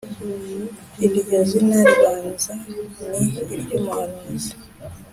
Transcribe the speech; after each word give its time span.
iryo 1.05 1.39
zina 1.49 1.77
ribanza 1.87 2.53
ni 3.13 3.27
iry’umuhanuzi 3.55 4.53